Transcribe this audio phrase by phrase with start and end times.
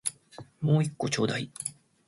[0.61, 1.51] もう一個ちょうだい